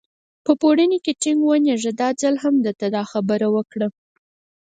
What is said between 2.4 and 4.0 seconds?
هم چې ده دا خبره وکړه.